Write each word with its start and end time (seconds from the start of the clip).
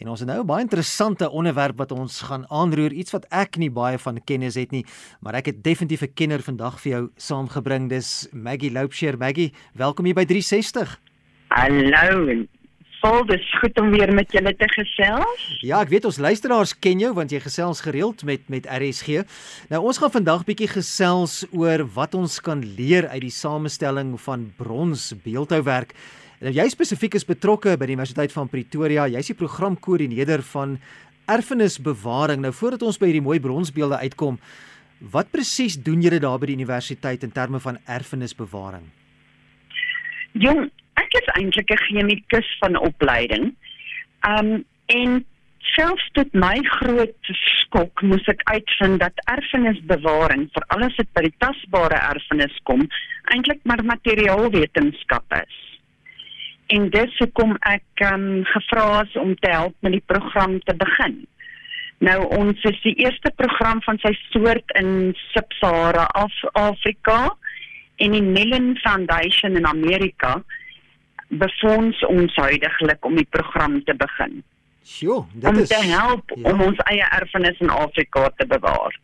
En 0.00 0.08
ons 0.08 0.20
het 0.20 0.28
nou 0.28 0.40
'n 0.40 0.46
baie 0.46 0.62
interessante 0.62 1.30
onderwerp 1.30 1.76
wat 1.76 1.92
ons 1.92 2.20
gaan 2.20 2.48
aanroer, 2.48 2.92
iets 2.92 3.12
wat 3.12 3.26
ek 3.28 3.56
nie 3.56 3.70
baie 3.70 3.98
van 3.98 4.24
kennis 4.24 4.54
het 4.54 4.70
nie, 4.70 4.84
maar 5.20 5.34
ek 5.34 5.46
het 5.46 5.62
definitief 5.62 6.02
'n 6.02 6.14
kenner 6.14 6.42
vandag 6.42 6.80
vir 6.80 6.92
jou 6.92 7.10
saamgebring. 7.16 7.88
Dis 7.88 8.28
Maggie 8.32 8.72
Loupsheer. 8.72 9.18
Maggie, 9.18 9.52
welkom 9.74 10.04
hier 10.04 10.14
by 10.14 10.24
360. 10.24 11.00
Hallo. 11.48 12.46
Vol 13.00 13.24
dis 13.26 13.58
goed 13.60 13.80
om 13.80 13.90
weer 13.90 14.12
met 14.12 14.32
julle 14.32 14.56
te 14.56 14.68
gesels. 14.68 15.58
Ja, 15.60 15.80
ek 15.80 15.88
weet 15.88 16.04
ons 16.04 16.18
luisteraars 16.18 16.78
ken 16.78 16.98
jou 16.98 17.14
want 17.14 17.30
jy 17.30 17.40
gesels 17.40 17.80
gereeld 17.80 18.24
met 18.24 18.48
met 18.48 18.66
RSG. 18.66 19.24
Nou 19.68 19.84
ons 19.84 19.98
gaan 19.98 20.10
vandag 20.10 20.44
bietjie 20.44 20.68
gesels 20.68 21.46
oor 21.52 21.86
wat 21.94 22.14
ons 22.14 22.40
kan 22.40 22.74
leer 22.76 23.08
uit 23.08 23.20
die 23.20 23.30
samestelling 23.30 24.20
van 24.20 24.52
brons 24.56 25.14
beeldhouwerk. 25.22 25.94
Nou 26.40 26.54
jy 26.56 26.64
spesifiek 26.72 27.18
is 27.18 27.26
betrokke 27.28 27.74
by 27.76 27.84
die 27.84 27.94
Universiteit 27.98 28.32
van 28.32 28.48
Pretoria. 28.48 29.04
Jy's 29.12 29.28
die 29.28 29.36
programkoördineerder 29.36 30.40
van 30.54 30.78
erfenisbewaring. 31.28 32.40
Nou 32.40 32.52
voordat 32.56 32.84
ons 32.88 32.96
by 32.96 33.10
hierdie 33.10 33.26
mooi 33.26 33.36
bronsbeelde 33.44 33.98
uitkom, 34.00 34.38
wat 35.12 35.28
presies 35.34 35.76
doen 35.84 36.00
julle 36.00 36.20
daar 36.24 36.40
by 36.40 36.48
die 36.48 36.56
universiteit 36.56 37.26
in 37.28 37.34
terme 37.36 37.60
van 37.60 37.76
erfenisbewaring? 37.84 38.88
Jong, 40.32 40.70
ek 40.96 41.20
is 41.20 41.28
eintlik 41.36 41.76
'n 41.76 41.84
chemikus 41.84 42.48
van 42.64 42.80
opleiding. 42.88 43.52
Um 44.24 44.64
en 44.88 45.24
selfs 45.76 46.08
tot 46.16 46.32
my 46.32 46.56
groot 46.80 47.32
skok 47.60 48.02
moes 48.02 48.24
ek 48.32 48.40
uitvind 48.48 49.00
dat 49.00 49.20
erfenisbewaring, 49.28 50.48
veral 50.56 50.88
as 50.88 50.96
dit 50.96 51.12
by 51.12 51.28
die 51.28 51.36
tasbare 51.38 52.00
erfenis 52.00 52.56
kom, 52.64 52.88
eintlik 53.28 53.60
maar 53.64 53.84
materiaalwetenskap 53.84 55.36
is 55.44 55.69
en 56.74 56.86
dis 56.94 57.18
hoekom 57.18 57.56
ek 57.66 58.04
um, 58.06 58.44
gevra 58.46 59.02
is 59.02 59.16
om 59.18 59.34
te 59.42 59.50
help 59.50 59.74
met 59.86 59.96
die 59.96 60.06
program 60.06 60.58
te 60.68 60.74
begin. 60.78 61.18
Nou 62.06 62.18
ons 62.36 62.62
is 62.68 62.78
die 62.84 62.94
eerste 63.02 63.32
program 63.36 63.82
van 63.84 63.98
sy 64.00 64.12
soort 64.30 64.76
in 64.80 65.10
Sub-Sahara 65.32 66.06
Af 66.16 66.36
Afrika 66.56 67.18
en 68.00 68.16
die 68.16 68.24
Mellon 68.24 68.72
Foundation 68.80 69.58
in 69.58 69.66
Amerika 69.68 70.38
befonds 71.42 72.00
ons 72.08 72.38
huidigelik 72.40 73.04
om 73.06 73.18
die 73.18 73.28
program 73.30 73.78
te 73.84 73.94
begin. 73.94 74.40
Sjoe, 74.86 75.24
dit 75.34 75.50
om 75.50 75.60
is 75.60 75.68
om 75.68 75.76
te 75.76 75.90
help 75.90 76.32
ja. 76.34 76.46
om 76.50 76.64
ons 76.70 76.80
eie 76.88 77.10
erfenis 77.20 77.60
in 77.60 77.70
Afrika 77.74 78.30
te 78.38 78.46
bewaar. 78.48 78.96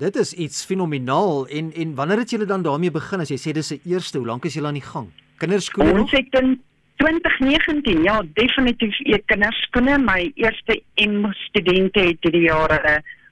Dit 0.00 0.16
is 0.16 0.32
iets 0.32 0.64
fenomenaal 0.64 1.46
en 1.48 1.70
en 1.72 1.94
wanneer 1.94 2.24
het 2.24 2.34
julle 2.34 2.48
dan 2.50 2.66
daarmee 2.66 2.90
begin 2.90 3.22
as 3.22 3.30
jy 3.30 3.38
sê 3.38 3.54
dis 3.54 3.72
se 3.72 3.78
eerste, 3.84 4.18
hoe 4.18 4.26
lank 4.26 4.44
is 4.48 4.58
julle 4.58 4.72
aan 4.72 4.80
die 4.80 4.88
gang? 4.88 5.08
Kinderskool? 5.40 6.02
Ons 6.02 6.12
het 6.12 6.34
in 6.40 6.58
2019 7.00 8.04
ja 8.04 8.20
definitief 8.36 8.96
ek 9.16 9.26
kinderskoene 9.32 9.96
my 10.04 10.20
eerste 10.40 10.80
M 11.00 11.24
studente 11.46 12.02
het 12.10 12.26
hierdie 12.26 12.46
jaar 12.48 12.74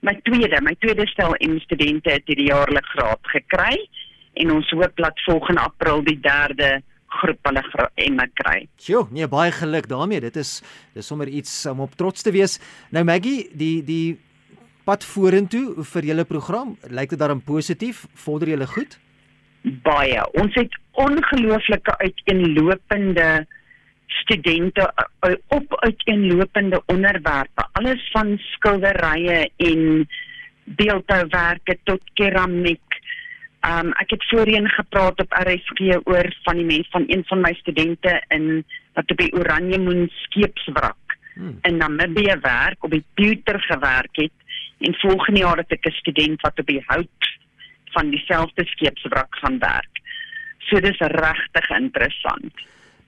my 0.06 0.14
tweede 0.24 0.60
my 0.64 0.74
tweede 0.80 1.06
stel 1.12 1.36
M 1.44 1.58
studente 1.66 2.14
het 2.16 2.26
hierdie 2.30 2.48
jaar 2.48 2.70
hulle 2.70 2.84
graad 2.94 3.32
gekry 3.34 3.74
en 4.40 4.54
ons 4.54 4.70
hoop 4.70 4.94
dat 5.02 5.26
volgende 5.26 5.66
April 5.66 6.04
die 6.06 6.18
derde 6.22 6.78
groep 7.18 7.48
hulle 7.48 7.62
M 8.04 8.20
kry. 8.36 8.66
Sjoe, 8.80 9.06
nee 9.10 9.26
baie 9.28 9.52
geluk 9.52 9.88
daarmee. 9.90 10.20
Dit 10.20 10.36
is 10.36 10.58
dis 10.94 11.06
sommer 11.06 11.28
iets 11.28 11.52
om 11.70 11.80
op 11.84 11.96
trots 11.98 12.22
te 12.22 12.32
wees. 12.34 12.58
Nou 12.94 13.04
Maggie, 13.08 13.48
die 13.52 13.82
die 13.84 14.18
pad 14.88 15.04
vorentoe 15.04 15.84
vir 15.84 16.08
julle 16.12 16.24
program, 16.24 16.76
lyk 16.88 17.12
dit 17.12 17.20
daarom 17.20 17.42
positief? 17.44 18.06
Vorder 18.16 18.54
julle 18.54 18.68
goed? 18.68 18.96
Baie. 19.84 20.22
Ons 20.40 20.54
het 20.56 20.72
ongelooflike 20.96 21.96
uiteenlopende 22.00 23.28
studente 24.08 24.92
uh, 25.26 25.34
op 25.48 25.80
uiteenlopende 25.80 26.82
onderwerpe 26.86 27.68
alles 27.72 28.08
van 28.12 28.38
skilderye 28.38 29.50
en 29.56 30.08
beeldhouwerke 30.64 31.78
tot 31.84 32.00
keramiek. 32.14 33.00
Um 33.68 33.92
ek 34.00 34.10
het 34.14 34.24
voorheen 34.30 34.68
gepraat 34.68 35.20
op 35.20 35.32
RSG 35.32 36.00
oor 36.04 36.28
van 36.42 36.56
die 36.56 36.64
mens 36.64 36.88
van 36.90 37.04
een 37.06 37.24
van 37.26 37.40
my 37.40 37.52
studente 37.60 38.22
in 38.28 38.64
wat 38.94 39.10
op 39.10 39.16
die 39.16 39.32
Oranje 39.32 39.78
Moon 39.78 40.08
skeepswrak 40.24 41.18
hmm. 41.34 41.58
in 41.62 41.76
Namibië 41.76 42.36
werk 42.40 42.84
op 42.84 42.90
die 42.90 43.04
Pewter 43.14 43.60
gewerk 43.60 44.16
het 44.22 44.32
en 44.78 44.94
volgende 44.94 45.40
jaar 45.40 45.56
het 45.56 45.72
ek 45.72 45.86
'n 45.86 46.00
student 46.00 46.40
wat 46.40 46.58
op 46.58 46.66
die 46.66 46.82
hout 46.86 47.38
van 47.84 48.10
dieselfde 48.10 48.64
skeepswrak 48.64 49.36
gaan 49.40 49.58
werk. 49.58 49.94
So 50.58 50.80
dis 50.80 50.98
regtig 50.98 51.70
interessant. 51.70 52.52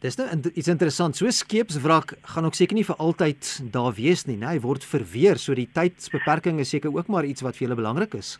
Dis 0.00 0.16
nou 0.16 0.26
iets 0.54 0.68
interessant. 0.72 1.16
So 1.16 1.28
skeepswrak 1.28 2.14
gaan 2.32 2.46
ook 2.48 2.56
seker 2.56 2.78
nie 2.78 2.86
vir 2.88 2.96
altyd 3.04 3.48
daar 3.72 3.92
wees 3.98 4.24
nie, 4.24 4.38
né? 4.40 4.54
Hy 4.54 4.62
word 4.64 4.84
verweer, 4.84 5.36
so 5.36 5.52
die 5.56 5.68
tydsbeperking 5.76 6.60
is 6.64 6.72
seker 6.72 6.94
ook 6.94 7.10
maar 7.12 7.28
iets 7.28 7.44
wat 7.44 7.58
vir 7.58 7.68
julle 7.68 7.80
belangrik 7.82 8.16
is. 8.16 8.38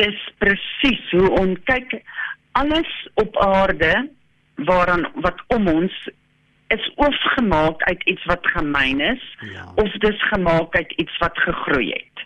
Dis 0.00 0.16
presies 0.40 1.04
hoe 1.12 1.28
ons 1.40 1.60
kyk 1.68 2.00
alles 2.56 2.88
op 3.20 3.36
aarde 3.44 3.92
waaraan 4.68 5.04
wat 5.24 5.44
om 5.52 5.68
ons 5.68 5.94
is 6.72 6.88
of 6.96 7.20
gemaak 7.36 7.82
uit 7.82 8.02
iets 8.04 8.24
wat 8.24 8.48
gemeen 8.56 9.00
is 9.00 9.22
ja. 9.52 9.68
of 9.76 9.92
dis 10.04 10.28
gemaak 10.32 10.76
uit 10.76 10.92
iets 10.96 11.18
wat 11.18 11.36
gegroei 11.44 11.92
het. 11.92 12.24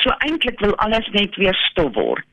So 0.00 0.12
eintlik 0.24 0.60
wil 0.60 0.76
alles 0.76 1.08
net 1.12 1.36
weer 1.36 1.56
stof 1.68 1.94
word. 1.94 2.29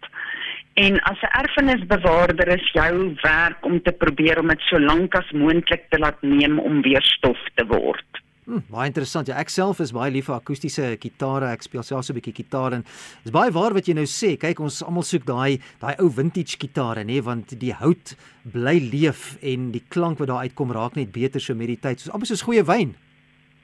En 0.77 0.99
as 1.01 1.21
'n 1.21 1.33
erfenisbewaarder 1.41 2.47
is 2.47 2.71
jou 2.71 3.15
werk 3.21 3.65
om 3.65 3.81
te 3.81 3.91
probeer 3.91 4.39
om 4.39 4.47
dit 4.47 4.59
so 4.59 4.79
lank 4.79 5.15
as 5.15 5.31
moontlik 5.31 5.89
te 5.89 5.97
laat 5.97 6.21
neem 6.21 6.59
om 6.59 6.81
weer 6.81 7.01
stof 7.01 7.39
te 7.55 7.65
word. 7.65 8.05
Hmm, 8.45 8.63
baie 8.69 8.85
interessant. 8.87 9.27
Ja, 9.27 9.35
ek 9.35 9.49
self 9.49 9.79
is 9.79 9.91
baie 9.91 10.11
lief 10.11 10.29
vir 10.29 10.35
akoestiese 10.35 10.95
gitare. 10.99 11.49
Ek 11.51 11.61
speel 11.61 11.83
selfs 11.83 12.09
'n 12.09 12.13
bietjie 12.13 12.35
gitaar 12.43 12.73
en 12.73 12.85
dis 13.23 13.31
baie 13.31 13.51
waar 13.51 13.73
wat 13.73 13.87
jy 13.87 13.93
nou 13.93 14.05
sê. 14.05 14.37
Kyk, 14.37 14.59
ons 14.59 14.83
almal 14.83 15.03
soek 15.03 15.25
daai 15.25 15.59
daai 15.81 15.95
ou 15.99 16.09
vintage 16.09 16.57
gitare, 16.59 17.03
nê, 17.03 17.23
want 17.23 17.59
die 17.59 17.73
hout 17.73 18.16
bly 18.45 18.79
leef 18.79 19.37
en 19.41 19.71
die 19.71 19.83
klank 19.89 20.19
wat 20.19 20.27
daar 20.27 20.45
uitkom 20.45 20.71
raak 20.71 20.95
net 20.95 21.11
beter 21.11 21.41
so 21.41 21.55
met 21.55 21.67
die 21.67 21.79
tyd. 21.81 21.99
Soos 21.99 22.13
amper 22.13 22.27
soos 22.27 22.41
goeie 22.43 22.63
wyn. 22.63 22.95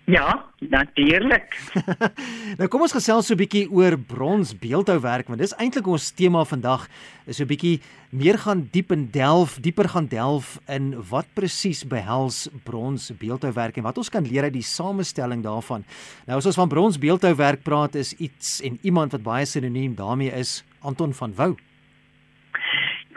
Ja, 0.06 0.46
natuurlik. 0.60 1.56
nou 2.60 2.68
kom 2.68 2.82
ons 2.84 2.92
gesels 2.92 3.30
so 3.30 3.34
'n 3.34 3.40
bietjie 3.40 3.70
oor 3.72 3.96
brons 3.96 4.52
beeldhouwerk 4.52 5.32
want 5.32 5.40
dis 5.40 5.56
eintlik 5.56 5.88
ons 5.88 6.12
tema 6.12 6.44
vandag 6.44 6.90
is 7.26 7.40
so 7.40 7.44
'n 7.44 7.48
bietjie 7.48 7.80
meer 8.12 8.38
gaan 8.38 8.68
diep 8.72 8.92
en 8.92 9.08
delf, 9.12 9.56
dieper 9.64 9.88
gaan 9.88 10.08
delf 10.12 10.60
in 10.68 10.92
wat 11.10 11.26
presies 11.34 11.88
behels 11.88 12.50
brons 12.68 13.12
beeldhouwerk 13.16 13.78
en 13.78 13.88
wat 13.88 13.98
ons 13.98 14.10
kan 14.10 14.28
leer 14.28 14.44
uit 14.44 14.54
die 14.54 14.62
samestelling 14.62 15.42
daarvan. 15.42 15.86
Nou 16.28 16.38
as 16.38 16.46
ons 16.46 16.60
van 16.60 16.68
brons 16.70 17.00
beeldhouwerk 17.00 17.64
praat 17.64 17.96
is 17.96 18.14
iets 18.20 18.62
en 18.62 18.78
iemand 18.84 19.12
wat 19.12 19.24
baie 19.24 19.46
sinoniem 19.46 19.96
daarmee 19.96 20.36
is 20.36 20.64
Anton 20.82 21.14
van 21.14 21.34
Wouw. 21.36 21.56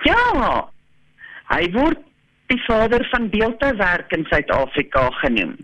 Ja. 0.05 0.71
Hy 1.51 1.71
word 1.73 1.99
die 2.47 2.63
vader 2.63 3.03
van 3.11 3.29
beeldhouwerk 3.31 4.13
in 4.13 4.25
Suid-Afrika 4.31 5.11
genoem. 5.11 5.57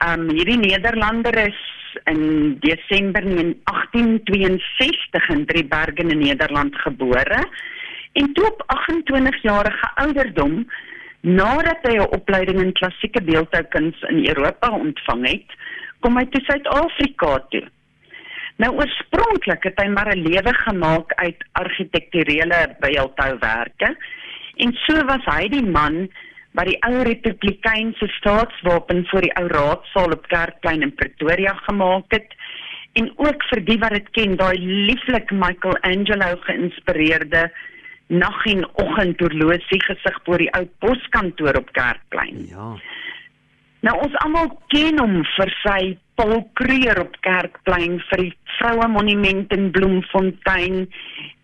Um 0.00 0.30
hierdie 0.32 0.56
Nederlander 0.56 1.36
is 1.36 1.60
in 2.08 2.56
Desember 2.64 3.20
1862 3.20 5.28
in 5.28 5.44
Driebergen 5.44 6.08
in 6.10 6.18
Nederland 6.18 6.76
gebore 6.80 7.48
en 8.12 8.32
toe 8.32 8.46
op 8.46 8.62
28 8.66 9.42
jarige 9.42 9.90
ouderdom 9.94 10.70
nadat 11.20 11.78
hy 11.84 11.98
'n 11.98 12.08
opleiding 12.16 12.60
in 12.60 12.72
klassieke 12.72 13.22
beeldhoukuns 13.22 14.02
in 14.08 14.26
Europa 14.26 14.70
ontvang 14.70 15.28
het, 15.28 15.44
kom 16.00 16.16
hy 16.16 16.24
toe 16.32 16.44
Suid-Afrika 16.48 17.44
toe. 17.52 17.68
Nou 18.56 18.72
oorspronklik 18.80 19.62
het 19.68 19.78
hy 19.84 19.88
maar 19.92 20.16
'n 20.16 20.24
lewe 20.24 20.54
gemaak 20.64 21.12
uit 21.14 21.44
argitekturele 21.52 22.76
beeldhouwerke 22.80 23.96
en 24.56 24.72
so 24.72 25.04
was 25.04 25.24
hy 25.24 25.48
die 25.48 25.66
man 25.66 26.08
wat 26.58 26.66
die 26.66 26.78
ou 26.86 27.02
republikeinse 27.06 28.08
staatswapen 28.18 29.04
vir 29.10 29.26
die 29.26 29.34
ou 29.38 29.46
raadsaal 29.52 30.16
op 30.16 30.26
Kerkplein 30.32 30.82
in 30.86 30.94
Pretoria 30.94 31.54
gemaak 31.66 32.10
het 32.14 32.34
en 32.98 33.10
ook 33.22 33.44
vir 33.50 33.62
die 33.68 33.78
wat 33.82 33.94
dit 33.94 34.08
ken 34.18 34.38
daai 34.40 34.58
lieflik 34.58 35.30
Michelangelo 35.30 36.32
geïnspireerde 36.46 37.50
nag 38.10 38.40
en 38.50 38.64
oggend 38.82 39.20
horlosie 39.22 39.78
gesig 39.86 40.16
voor 40.26 40.42
die 40.42 40.50
ou 40.58 40.64
poskantoor 40.82 41.60
op 41.60 41.70
Kerkplein. 41.76 42.42
Ja. 42.50 42.72
Nou 43.86 43.94
ons 44.02 44.16
almal 44.24 44.50
ken 44.74 44.98
hom 45.00 45.20
vir 45.36 45.52
sy 45.62 45.80
Paul 46.20 46.42
Kruger 46.58 46.98
op 47.00 47.14
Kerkplein 47.24 48.00
vir 48.10 48.24
die 48.26 48.34
vroue 48.58 48.88
monument 48.92 49.54
in 49.56 49.70
Bloemfontein 49.72 50.82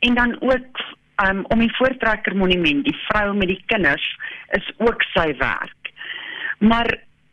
en 0.05 0.19
dan 0.19 0.35
ook 0.43 0.83
um, 1.23 1.45
om 1.53 1.63
die 1.65 1.73
voortrekker 1.79 2.37
monument, 2.37 2.85
die 2.85 2.97
vrou 3.07 3.35
met 3.37 3.51
die 3.53 3.63
kinders 3.71 4.05
is 4.59 4.67
ook 4.83 5.05
sy 5.15 5.31
werk. 5.41 5.93
Maar 6.59 6.89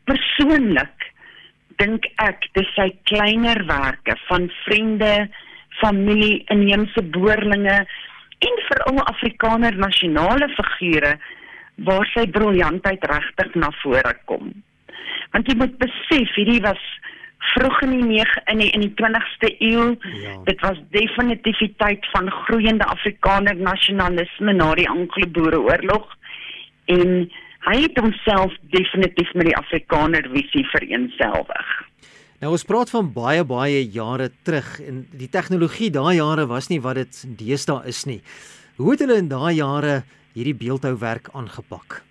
persoonlik 0.08 1.10
dink 1.80 2.06
ek 2.22 2.46
dis 2.56 2.68
sy 2.76 2.90
kleinerwerke 3.10 4.16
van 4.28 4.50
vriende, 4.64 5.28
familie, 5.80 6.44
inheemse 6.54 7.02
boerlinge 7.14 7.80
en 8.44 8.60
veral 8.68 9.00
Afrikaner 9.08 9.76
nasionale 9.80 10.48
figure 10.54 11.16
waar 11.88 12.06
sy 12.12 12.26
briljantheid 12.30 13.02
regtig 13.10 13.56
na 13.58 13.72
vore 13.82 14.14
kom. 14.30 14.52
Want 15.34 15.48
jy 15.50 15.56
moet 15.58 15.74
besef, 15.80 16.30
hierdie 16.36 16.62
was 16.62 16.82
vroeg 17.54 17.80
in 17.86 17.94
die 17.94 18.04
9 18.10 18.42
in 18.52 18.62
die 18.62 18.70
in 18.76 18.84
die 18.84 18.92
20ste 19.00 19.50
eeu. 19.58 19.86
Ja. 20.22 20.34
Dit 20.48 20.60
was 20.60 20.80
definitief 20.96 21.58
die 21.62 21.72
tyd 21.82 22.06
van 22.12 22.30
groeiende 22.44 22.86
Afrikaner 22.90 23.56
nasionalisme 23.56 24.52
na 24.52 24.74
die 24.78 24.88
Anglo-Boereoorlog 24.90 26.06
en 26.92 27.26
hy 27.64 27.76
het 27.80 27.98
homself 27.98 28.52
definitief 28.74 29.32
met 29.34 29.48
die 29.48 29.56
Afrikaner 29.56 30.28
visie 30.32 30.66
vereenselwig. 30.72 31.74
Nou 32.42 32.52
ons 32.52 32.66
praat 32.68 32.90
van 32.92 33.12
baie 33.14 33.44
baie 33.48 33.84
jare 33.88 34.28
terug 34.44 34.74
en 34.84 35.04
die 35.16 35.30
tegnologie 35.32 35.88
daai 35.94 36.18
jare 36.18 36.44
was 36.50 36.68
nie 36.68 36.82
wat 36.84 37.00
dit 37.00 37.22
deesdae 37.40 37.88
is 37.88 38.04
nie. 38.10 38.20
Hoe 38.76 38.90
het 38.92 39.04
hulle 39.04 39.20
in 39.22 39.30
daai 39.30 39.54
jare 39.56 40.02
hierdie 40.34 40.56
beeldhouwerk 40.58 41.30
aangepak? 41.32 42.02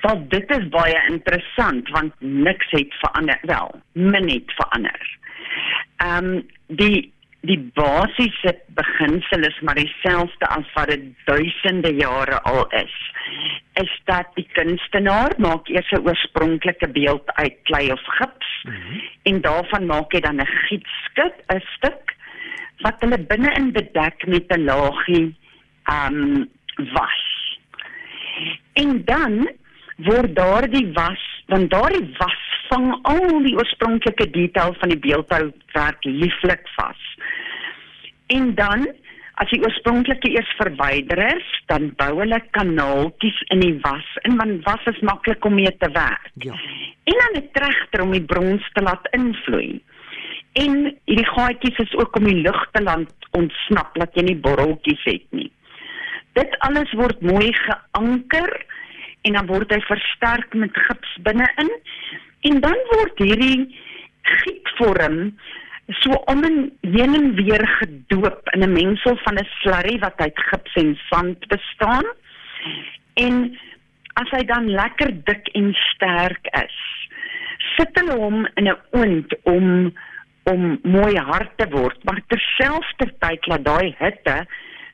Wel 0.00 0.28
dit 0.28 0.50
is 0.56 0.68
baie 0.68 1.00
interessant 1.08 1.88
want 1.88 2.12
niks 2.18 2.70
het 2.70 2.94
verander 3.02 3.38
wel, 3.42 3.80
min 3.92 4.28
het 4.28 4.52
verander. 4.56 5.18
Ehm 5.96 6.24
um, 6.24 6.46
die 6.66 7.12
die 7.40 7.70
basiese 7.74 8.52
beginsel 8.76 9.46
is 9.48 9.60
maar 9.64 9.74
dieselfde 9.74 10.46
as 10.46 10.72
wat 10.74 10.90
dit 10.92 11.04
duisende 11.24 11.94
jare 11.96 12.40
al 12.42 12.66
is. 12.76 12.96
Is 13.80 13.92
dat 14.04 14.28
die 14.34 14.46
kunstenaar 14.52 15.32
maak 15.38 15.68
eers 15.68 15.90
'n 15.90 16.04
oorspronklike 16.04 16.88
beeld 16.88 17.32
uit 17.32 17.56
klei 17.62 17.92
of 17.92 18.04
gips 18.04 18.50
mm 18.62 18.72
-hmm. 18.72 19.00
en 19.22 19.40
daarvan 19.40 19.86
maak 19.86 20.12
hy 20.12 20.20
dan 20.20 20.40
'n 20.40 20.46
gietskit, 20.46 21.36
'n 21.48 21.62
stuk 21.76 22.16
wat 22.80 23.00
hulle 23.00 23.18
binne-in 23.18 23.72
bedek 23.72 24.26
met 24.26 24.44
'n 24.48 24.64
laagie 24.64 25.36
ehm 25.84 26.14
um, 26.14 26.48
was. 26.92 27.58
En 28.72 29.04
dan 29.04 29.50
word 30.06 30.34
daardie 30.36 30.86
was, 30.96 31.22
dan 31.46 31.68
daardie 31.68 32.06
was 32.18 32.40
vang 32.70 32.90
al 33.02 33.42
die 33.44 33.56
oorspronklike 33.58 34.30
detail 34.30 34.74
van 34.78 34.92
die 34.92 34.98
beeldhouwerk 34.98 36.04
lieflik 36.04 36.68
vas. 36.76 37.06
En 38.30 38.54
dan 38.54 38.86
as 39.40 39.48
die 39.54 39.60
oorspronklike 39.64 40.30
eers 40.34 40.50
verwyder 40.58 41.20
is, 41.30 41.46
dan 41.72 41.88
bou 42.00 42.10
hulle 42.18 42.38
kanaaltjies 42.56 43.38
in 43.54 43.62
die 43.64 43.76
was 43.86 44.08
en 44.28 44.36
man 44.36 44.58
was 44.66 44.84
is 44.90 45.00
maklik 45.06 45.44
om 45.48 45.56
mee 45.56 45.72
te 45.80 45.88
werk. 45.94 46.28
Ja. 46.44 46.56
En 47.08 47.16
dan 47.22 47.42
'n 47.42 47.48
tregter 47.52 48.02
om 48.02 48.12
die 48.12 48.26
brons 48.32 48.64
te 48.72 48.82
laat 48.82 49.08
invloei. 49.16 49.80
En 50.52 50.98
hierdie 51.04 51.30
gaatjies 51.34 51.78
is 51.78 51.94
ook 51.94 52.16
om 52.16 52.24
die 52.24 52.42
lug 52.42 52.68
te 52.72 52.82
laat 52.82 53.28
ontsnap 53.30 53.94
dat 53.94 54.14
jy 54.14 54.22
nie 54.22 54.36
borreltjies 54.36 55.04
het 55.04 55.26
nie. 55.30 55.50
Dit 56.32 56.58
alles 56.58 56.92
word 56.92 57.20
mooi 57.20 57.52
geanker 57.52 58.66
en 59.22 59.32
dan 59.32 59.46
word 59.46 59.72
hy 59.72 59.80
versterk 59.80 60.54
met 60.54 60.76
gips 60.88 61.16
binne-in 61.26 61.70
en 62.50 62.60
dan 62.60 62.76
word 62.92 63.18
hierdie 63.18 63.68
gietvorm 64.22 65.32
so 65.98 66.14
om 66.30 66.44
en 66.44 66.58
heen 66.80 67.14
en 67.14 67.34
weer 67.34 67.66
gedoop 67.78 68.48
in 68.54 68.62
'n 68.62 68.72
mengsel 68.72 69.16
van 69.24 69.38
'n 69.38 69.48
slurry 69.60 69.98
wat 69.98 70.16
uit 70.16 70.38
gips 70.38 70.74
en 70.74 70.98
sand 71.08 71.46
bestaan. 71.48 72.06
En 73.14 73.58
as 74.14 74.30
hy 74.30 74.44
dan 74.44 74.70
lekker 74.70 75.10
dik 75.24 75.48
en 75.48 75.74
sterk 75.74 76.46
is, 76.50 76.78
sit 77.76 77.90
hulle 77.92 78.16
hom 78.16 78.46
in 78.54 78.68
'n 78.68 78.78
oond 78.90 79.34
om 79.42 79.92
om 80.42 80.78
mooi 80.82 81.16
hard 81.16 81.50
te 81.56 81.68
word, 81.68 82.04
maar 82.04 82.20
terselfdertyd 82.26 83.46
laat 83.46 83.64
daai 83.64 83.94
hitte 83.98 84.46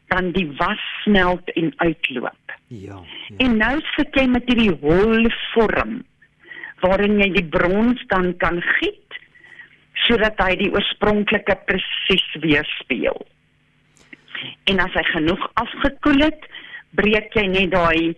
dan 0.06 0.30
die 0.32 0.52
was 0.56 0.82
smelt 1.02 1.50
en 1.50 1.72
uitloop. 1.76 2.45
Ja. 2.66 2.98
ja. 3.28 3.36
En 3.36 3.56
nou 3.60 3.74
sit 3.94 4.14
jy 4.18 4.26
met 4.30 4.46
hierdie 4.50 4.74
hol 4.82 5.30
vorm 5.52 6.00
waarin 6.82 7.20
jy 7.22 7.30
die 7.38 7.48
brons 7.48 8.02
dan 8.10 8.32
kan 8.42 8.60
giet 8.76 9.20
sodat 10.06 10.38
hy 10.42 10.52
die 10.60 10.70
oorspronklike 10.74 11.56
presies 11.66 12.26
weerspieël. 12.42 13.16
En 14.70 14.82
as 14.84 14.94
hy 14.94 15.02
genoeg 15.08 15.46
afgekoel 15.62 16.26
het, 16.26 16.42
breek 16.98 17.34
jy 17.38 17.46
net 17.52 17.72
daai 17.74 18.14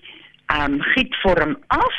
ehm 0.48 0.78
um, 0.78 0.82
gietvorm 0.94 1.54
af 1.74 1.96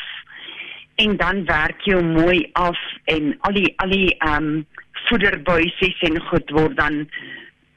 en 0.99 1.15
dan 1.17 1.43
werk 1.47 1.85
jy 1.87 1.99
mooi 2.03 2.39
af 2.59 2.79
en 3.13 3.35
al 3.47 3.55
die 3.55 3.69
al 3.83 3.93
die 3.93 4.09
ehm 4.17 4.49
um, 4.49 4.65
voederbuisies 5.07 6.01
en 6.09 6.19
goed 6.29 6.49
word 6.53 6.75
dan 6.77 7.05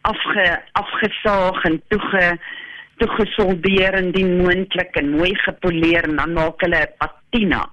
afge 0.09 0.47
afgesaag 0.81 1.65
en 1.69 1.79
toege 1.93 2.27
toegesoldeer 3.03 3.99
en 3.99 4.13
die 4.15 4.27
moontlik 4.27 4.97
en 5.01 5.17
mooi 5.19 5.33
gepoleer 5.43 6.07
en 6.09 6.17
dan 6.23 6.37
maak 6.39 6.63
hulle 6.63 6.87
'n 6.87 6.95
patina 6.99 7.67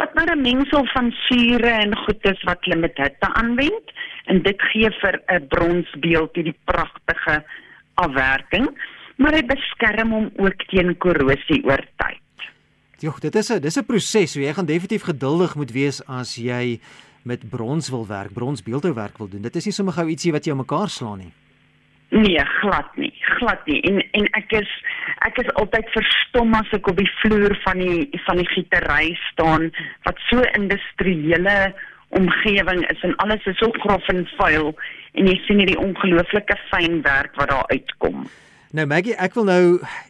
wat 0.00 0.14
maar 0.14 0.30
'n 0.32 0.40
mengsel 0.40 0.84
van 0.94 1.10
sure 1.26 1.72
en 1.84 1.96
goedes 2.04 2.42
wat 2.48 2.64
hulle 2.64 2.80
met 2.80 2.96
hitte 2.96 3.28
aanwend 3.40 3.86
en 4.24 4.42
dit 4.42 4.60
gee 4.72 4.90
vir 5.02 5.14
'n 5.26 5.46
bronsbeeld 5.48 6.34
hierdie 6.34 6.58
pragtige 6.64 7.44
afwerking, 7.94 8.66
maar 9.16 9.36
hy 9.36 9.44
beskerm 9.44 10.10
hom 10.12 10.30
ook 10.36 10.64
teen 10.70 10.96
korrosie 10.96 11.62
oor 11.64 11.84
tyd. 11.96 12.26
Jogg, 12.98 13.20
dit 13.20 13.34
is 13.34 13.50
'n 13.50 13.60
dis 13.60 13.76
'n 13.78 13.84
proses, 13.84 14.32
so 14.32 14.40
jy 14.40 14.52
gaan 14.52 14.66
definitief 14.66 15.02
geduldig 15.02 15.54
moet 15.54 15.72
wees 15.72 16.06
as 16.06 16.36
jy 16.36 16.80
met 17.22 17.48
brons 17.48 17.88
wil 17.90 18.06
werk, 18.06 18.32
bronsbeeldhouwerk 18.32 19.18
wil 19.18 19.28
doen. 19.28 19.42
Dit 19.42 19.56
is 19.56 19.64
nie 19.64 19.72
sommer 19.72 19.94
gou 19.94 20.08
ietsie 20.08 20.32
wat 20.32 20.44
jy 20.44 20.54
mekaar 20.54 20.88
slaan 20.88 21.18
nie. 21.18 21.32
Nee, 22.10 22.42
glad 22.60 22.96
nie, 22.96 23.12
glad 23.38 23.66
nie. 23.66 23.78
En 23.86 24.00
en 24.18 24.26
ek 24.34 24.50
is 24.58 24.70
ek 25.26 25.38
is 25.38 25.50
altyd 25.62 25.86
verstom 25.94 26.56
as 26.58 26.72
ek 26.74 26.88
op 26.90 26.98
die 26.98 27.10
vloer 27.20 27.54
van 27.62 27.78
die 27.78 28.08
van 28.24 28.40
die 28.40 28.48
gietery 28.50 29.12
staan 29.28 29.68
wat 30.08 30.18
so 30.26 30.42
industriële 30.58 31.70
omgewing 32.18 32.82
is 32.90 33.06
en 33.06 33.14
alles 33.22 33.46
is 33.46 33.58
so 33.62 33.70
grof 33.84 34.08
en 34.10 34.24
vuil 34.40 34.72
en 35.14 35.30
jy 35.30 35.36
sien 35.44 35.62
hierdie 35.62 35.78
ongelooflike 35.78 36.58
fyn 36.72 36.98
werk 37.06 37.38
wat 37.38 37.52
daar 37.54 37.70
uitkom. 37.70 38.26
Nou 38.74 38.86
Maggie, 38.90 39.14
ek 39.14 39.38
wil 39.38 39.46
nou 39.46 39.62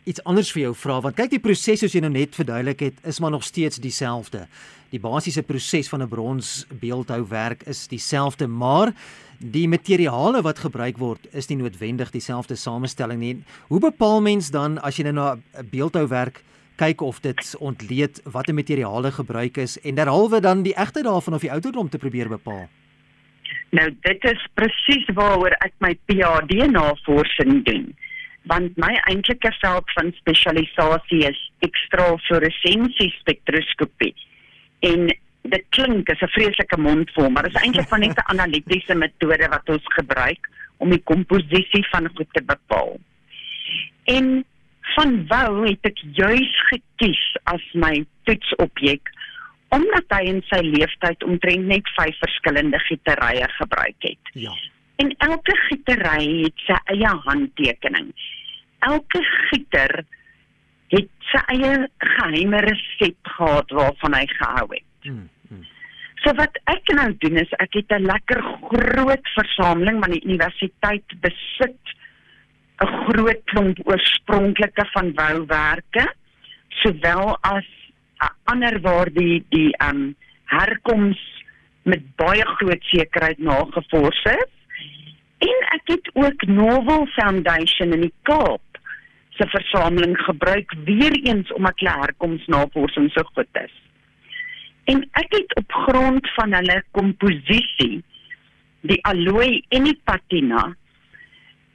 iets 0.08 0.24
anders 0.28 0.52
vir 0.56 0.70
jou 0.70 0.74
vra 0.80 1.02
want 1.04 1.20
kyk 1.20 1.36
die 1.36 1.44
proses 1.44 1.84
soos 1.84 1.92
jy 1.96 2.00
nou 2.04 2.14
net 2.16 2.36
verduidelik 2.36 2.86
het 2.88 3.08
is 3.12 3.20
maar 3.20 3.36
nog 3.36 3.44
steeds 3.44 3.80
dieselfde. 3.80 4.46
Die 4.90 5.00
basiese 5.00 5.44
proses 5.44 5.92
van 5.92 6.02
'n 6.02 6.08
brons 6.08 6.64
beeldhouwerk 6.80 7.68
is 7.68 7.88
dieselfde, 7.88 8.48
maar 8.48 8.92
die 9.40 9.68
materiale 9.68 10.42
wat 10.44 10.60
gebruik 10.60 10.98
word 11.00 11.24
is 11.32 11.48
nie 11.48 11.56
noodwendig 11.56 12.12
dieselfde 12.12 12.56
samestelling 12.60 13.20
nie. 13.20 13.36
Hoe 13.72 13.80
bepaal 13.80 14.20
mens 14.20 14.50
dan 14.52 14.78
as 14.84 14.98
jy 14.98 15.08
nou 15.08 15.14
na 15.14 15.28
'n 15.34 15.68
beeldhouwerk 15.70 16.42
kyk 16.76 17.00
of 17.00 17.20
dit 17.20 17.56
ontleed 17.58 18.20
watter 18.24 18.54
materiale 18.54 19.10
gebruik 19.12 19.56
is 19.56 19.80
en 19.80 19.94
derhalwe 19.94 20.40
dan 20.40 20.62
die 20.62 20.74
egte 20.74 21.02
daarvan 21.02 21.34
of 21.34 21.40
die 21.40 21.52
ouderdom 21.52 21.88
te 21.88 21.98
probeer 21.98 22.28
bepaal? 22.28 22.68
Nou 23.70 23.88
dit 24.02 24.24
is 24.24 24.46
presies 24.54 25.06
waaroor 25.14 25.56
ek 25.64 25.72
my 25.78 25.96
PhD 26.06 26.68
navorsing 26.70 27.64
doen. 27.64 27.96
Want 28.48 28.76
my 28.76 28.94
eintlike 29.08 29.52
veld 29.60 29.90
van 29.94 30.12
spesialisasie 30.16 31.24
is 31.28 31.40
ekstrafluoresensie 31.60 33.10
spektroskopie. 33.20 34.14
En 34.80 35.10
dit 35.42 35.64
klink 35.68 36.10
as 36.10 36.20
'n 36.20 36.34
vreeslike 36.36 36.76
mondvol, 36.76 37.30
maar 37.30 37.42
dit 37.42 37.54
is 37.54 37.62
eintlik 37.62 37.88
van 37.88 38.00
net 38.00 38.16
'n 38.16 38.30
analitiese 38.30 38.94
metode 38.94 39.48
wat 39.48 39.68
ons 39.68 39.84
gebruik 39.84 40.48
om 40.76 40.90
die 40.90 41.02
komposisie 41.02 41.86
van 41.90 42.10
goed 42.14 42.28
te 42.32 42.42
bepaal. 42.42 42.98
En 44.04 44.44
van 44.94 45.26
wou 45.26 45.68
het 45.68 45.84
ek 45.86 45.98
juis 46.12 46.52
gekies 46.68 47.36
as 47.44 47.62
my 47.72 48.04
toetsobjek 48.24 49.10
omdat 49.70 50.04
hy 50.08 50.24
in 50.32 50.40
sy 50.50 50.58
lewenstyd 50.66 51.22
omtrent 51.22 51.68
net 51.70 51.90
vyf 51.94 52.16
verskillende 52.18 52.78
gieterye 52.88 53.46
gebruik 53.48 54.06
het. 54.06 54.32
Ja. 54.32 54.54
En 54.98 55.14
elke 55.18 55.54
gietery 55.68 56.42
het 56.42 56.64
sy 56.66 56.78
eie 56.94 57.12
handtekening. 57.26 58.10
Elke 58.78 59.22
gieter 59.50 60.02
het 60.90 61.10
sy 61.30 61.42
eie 61.54 61.86
geheime 62.02 62.64
resep 62.66 63.30
gehad 63.36 63.70
waarvan 63.70 64.16
hy 64.18 64.26
gehou 64.26 64.66
het. 64.74 64.89
Hmm, 65.02 65.28
hmm. 65.48 65.66
So 66.20 66.34
wat 66.36 66.58
ek 66.68 66.92
nou 66.92 67.08
doen 67.22 67.40
is 67.40 67.52
ek 67.64 67.78
het 67.80 67.92
'n 67.96 68.04
lekker 68.04 68.42
groot 68.68 69.26
versameling 69.34 70.00
want 70.00 70.12
die 70.12 70.26
universiteit 70.28 71.06
besit 71.20 71.80
'n 72.84 72.92
groot 73.08 73.42
klomp 73.44 73.78
oorspronklike 73.84 74.84
van 74.92 75.12
wouwerke 75.14 76.04
sowel 76.82 77.36
as 77.40 77.68
ander 78.44 78.80
waar 78.80 79.08
die 79.12 79.44
die 79.48 79.70
um 79.88 80.14
herkoms 80.44 81.20
met 81.82 82.02
baie 82.16 82.46
groot 82.56 82.82
sekerheid 82.92 83.38
nagevors 83.38 84.24
is. 84.24 84.50
En 85.38 85.62
ek 85.76 85.94
het 85.94 86.10
ook 86.12 86.46
Novel 86.46 87.06
Foundation 87.06 87.92
in 87.96 88.00
die 88.00 88.14
Kaap 88.28 88.80
se 89.38 89.46
versameling 89.48 90.18
gebruik 90.18 90.74
weer 90.84 91.16
eens 91.22 91.52
omdat 91.52 91.78
hulle 91.80 92.00
herkomsnavorsing 92.02 93.08
so 93.14 93.24
goed 93.32 93.62
is. 93.64 93.72
En 94.84 95.02
ek 95.12 95.34
het 95.34 95.56
op 95.56 95.72
grond 95.72 96.30
van 96.34 96.52
hulle 96.52 96.82
komposisie 96.96 98.02
die 98.80 98.98
alloy 99.04 99.60
en 99.68 99.84
die 99.84 99.98
patina 100.04 100.70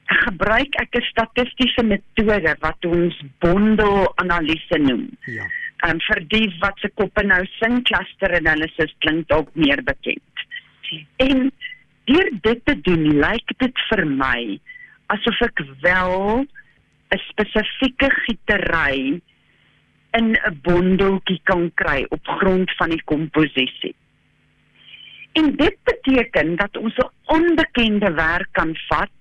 gebruik 0.05 0.75
ek 0.81 0.95
'n 0.95 1.05
statistiese 1.09 1.83
metode 1.83 2.55
wat 2.59 2.85
ons 2.85 3.15
bondelanalise 3.39 4.77
noem. 4.77 5.09
Ja. 5.25 5.45
En 5.85 5.97
um, 5.97 6.01
vir 6.01 6.21
die 6.27 6.47
wat 6.59 6.77
se 6.79 6.89
koppe 6.93 7.24
nou 7.24 7.45
sing 7.59 7.83
cluster 7.83 8.33
analysis 8.33 8.93
klink 9.00 9.27
dalk 9.27 9.50
meer 9.53 9.83
bekend. 9.83 10.45
En 11.17 11.51
deur 12.05 12.29
dit 12.41 12.62
te 12.65 12.81
doen, 12.81 13.19
lyk 13.19 13.57
dit 13.57 13.81
vir 13.89 14.05
my 14.05 14.59
asof 15.07 15.41
ek 15.41 15.62
wel 15.81 16.45
'n 17.13 17.21
spesifieke 17.29 18.09
gietery 18.25 19.21
in 20.17 20.38
'n 20.38 20.60
bondeltjie 20.62 21.39
kan 21.43 21.72
kry 21.74 22.05
op 22.10 22.27
grond 22.39 22.72
van 22.75 22.89
die 22.89 23.03
komposisie. 23.03 23.95
En 25.34 25.55
dit 25.55 25.77
beteken 25.84 26.55
dat 26.55 26.77
ons 26.77 26.95
'n 26.98 27.12
onbekende 27.25 28.12
werk 28.13 28.48
kan 28.51 28.75
vat 28.88 29.19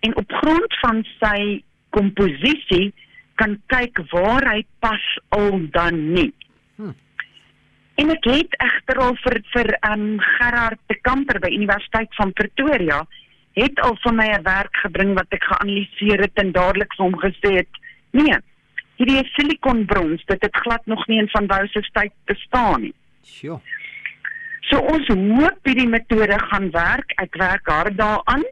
en 0.00 0.16
op 0.16 0.32
grond 0.32 0.78
van 0.80 1.04
sy 1.20 1.62
komposisie 1.90 2.94
kan 3.34 3.60
kyk 3.66 4.00
waar 4.10 4.44
hy 4.52 4.64
pas 4.78 5.04
al 5.28 5.60
dan 5.70 6.12
nie. 6.12 6.32
Hm. 6.76 6.94
En 7.94 8.10
ek 8.10 8.24
het 8.24 8.54
egter 8.56 8.96
al 8.98 9.16
vir 9.24 9.40
vir 9.54 9.68
um 9.92 10.20
Gerard 10.20 10.80
de 10.86 10.96
Kamper 11.00 11.40
by 11.40 11.48
Universiteit 11.48 12.14
van 12.14 12.32
Pretoria 12.32 13.06
het 13.52 13.80
al 13.80 13.96
vir 14.04 14.14
my 14.14 14.28
'n 14.32 14.42
werk 14.42 14.76
gebring 14.84 15.14
wat 15.14 15.28
ek 15.28 15.44
geanaliseer 15.44 16.20
het 16.20 16.34
en 16.34 16.52
dadelik 16.52 16.94
vir 16.96 17.04
hom 17.04 17.18
gesê 17.20 17.50
het: 17.60 17.72
"Nee, 18.10 18.36
hierdie 19.02 19.26
silikonbrons, 19.34 20.24
dit 20.30 20.42
het 20.46 20.62
glad 20.64 20.86
nog 20.86 21.06
nie 21.10 21.18
in 21.18 21.30
van 21.34 21.46
Wouw 21.50 21.66
se 21.66 21.82
tyd 21.92 22.14
bestaan 22.30 22.86
nie." 22.86 22.94
Sjoe. 23.26 23.58
So 24.70 24.78
ons 24.78 25.08
hoop 25.10 25.66
hierdie 25.68 25.88
metode 25.90 26.38
gaan 26.48 26.70
werk. 26.74 27.14
Ek 27.20 27.34
werk 27.40 27.66
hard 27.68 27.98
daaraan. 27.98 28.44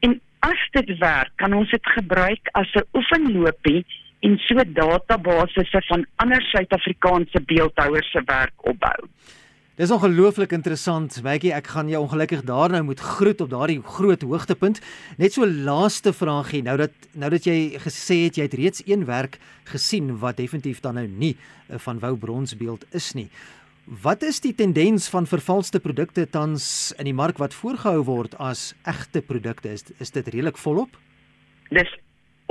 En 0.00 0.16
as 0.44 0.64
dit 0.76 0.96
werk, 0.98 1.30
kan 1.40 1.54
ons 1.56 1.70
dit 1.70 1.92
gebruik 1.96 2.48
as 2.52 2.70
'n 2.74 2.88
oefenloopie 2.96 3.84
en 4.24 4.38
so 4.48 4.64
databasisse 4.64 5.82
van 5.88 6.06
ander 6.16 6.42
Suid-Afrikaanse 6.42 7.40
beeldhouers 7.46 8.10
se 8.10 8.22
werk 8.24 8.54
opbou. 8.56 9.08
Dis 9.74 9.90
ongelooflik 9.90 10.52
interessant. 10.54 11.16
Maggie, 11.26 11.50
ek 11.50 11.66
gaan 11.74 11.88
jou 11.90 12.04
ongelukkig 12.04 12.44
daar 12.46 12.70
nou 12.70 12.84
moet 12.86 13.00
groet 13.02 13.40
op 13.42 13.48
daardie 13.50 13.80
groot 13.82 14.22
hoogtepunt. 14.22 14.78
Net 15.18 15.34
so 15.34 15.48
laaste 15.50 16.12
vraagie, 16.14 16.60
nou 16.62 16.76
dat 16.78 17.08
nou 17.18 17.30
dat 17.34 17.48
jy 17.50 17.74
gesê 17.82 18.20
het 18.28 18.38
jy 18.38 18.46
het 18.46 18.54
reeds 18.54 18.84
een 18.86 19.02
werk 19.08 19.40
gesien 19.72 20.12
wat 20.22 20.38
definitief 20.38 20.78
dan 20.84 20.94
nou 20.94 21.08
nie 21.08 21.32
eh, 21.34 21.80
van 21.82 21.98
Wou 21.98 22.14
bronsbeeld 22.14 22.86
is 22.94 23.10
nie. 23.18 23.26
Wat 23.84 24.22
is 24.22 24.38
die 24.40 24.54
tendens 24.54 25.10
van 25.10 25.26
vervalste 25.26 25.82
produkte 25.82 26.28
tans 26.30 26.94
in 26.94 27.10
die 27.10 27.16
mark 27.16 27.42
wat 27.42 27.58
voorgehou 27.58 28.06
word 28.06 28.38
as 28.38 28.76
egte 28.86 29.26
produkte? 29.26 29.74
Is 29.74 29.90
is 29.98 30.14
dit 30.14 30.30
redelik 30.30 30.56
volop? 30.56 30.94
Dis 31.74 31.90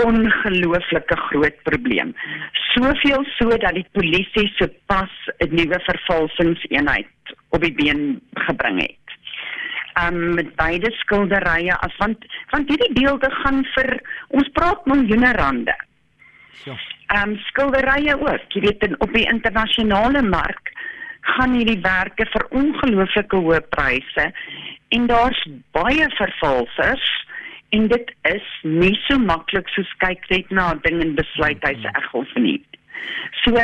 ongelooflike 0.05 1.17
groot 1.27 1.61
probleem. 1.63 2.13
Soveel 2.73 3.25
so 3.37 3.49
dat 3.57 3.75
die 3.77 3.87
polisie 3.91 4.47
sopas 4.57 5.13
'n 5.37 5.55
nuwe 5.55 5.79
vervalsingseenheid 5.89 7.35
op 7.49 7.61
die 7.61 7.73
been 7.73 8.21
gebring 8.33 8.81
het. 8.81 9.07
Um 10.03 10.33
met 10.33 10.55
beide 10.55 10.91
skilderye 10.91 11.75
as 11.75 11.97
want 11.97 12.25
want 12.49 12.69
hierdie 12.69 12.93
beelde 12.93 13.31
gaan 13.31 13.65
vir 13.75 14.01
ons 14.27 14.49
praat 14.53 14.85
miljoene 14.85 15.31
rande. 15.31 15.75
Ja. 16.65 16.77
Um 17.21 17.37
skilderye 17.37 18.15
ook, 18.19 18.53
jy 18.53 18.61
weet 18.61 18.83
in, 18.83 18.95
op 18.99 19.13
die 19.13 19.27
internasionale 19.29 20.21
mark 20.21 20.71
gaan 21.23 21.53
hierdie 21.53 21.79
werke 21.81 22.25
vir 22.25 22.47
ongelooflike 22.49 23.35
hoë 23.35 23.61
pryse 23.69 24.25
en 24.89 25.05
daar's 25.07 25.43
baie 25.71 26.07
vervalsers 26.17 27.05
en 27.73 27.87
dit 27.87 28.13
is 28.29 28.47
nie 28.61 28.93
so 29.07 29.17
maklik 29.19 29.69
soos 29.73 29.91
kyk 30.03 30.29
net 30.29 30.51
na 30.51 30.71
'n 30.73 30.81
ding 30.85 31.01
en 31.01 31.15
besluit 31.15 31.67
hy's 31.67 31.83
reg 31.83 32.13
of 32.13 32.33
nie. 32.35 32.61
So 33.43 33.57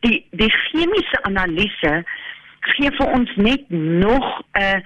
die 0.00 0.24
die 0.32 0.50
chemiese 0.50 1.22
analise 1.28 2.04
gee 2.72 2.90
vir 2.98 3.08
ons 3.18 3.30
net 3.36 3.64
nog 3.70 4.26
'n 4.58 4.82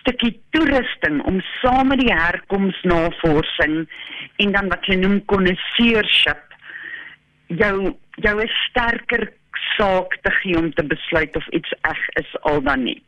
stukkie 0.00 0.34
toerusting 0.50 1.22
om 1.24 1.40
saam 1.60 1.88
met 1.88 2.00
die 2.00 2.14
herkomsnavorsing 2.14 3.88
en 4.36 4.52
dan 4.52 4.68
wat 4.68 4.86
jy 4.86 4.96
noem 5.00 5.24
konnoisseurship 5.24 6.44
jou 7.46 7.96
jou 8.24 8.36
'n 8.40 8.54
sterker 8.68 9.32
saak 9.76 10.16
te 10.22 10.30
gee 10.40 10.56
om 10.58 10.72
te 10.72 10.84
besluit 10.84 11.36
of 11.36 11.48
iets 11.48 11.72
eg 11.82 12.08
is 12.22 12.36
al 12.40 12.62
dan 12.62 12.82
nie. 12.82 13.02